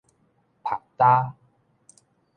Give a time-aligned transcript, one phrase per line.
[0.63, 1.33] 曝焦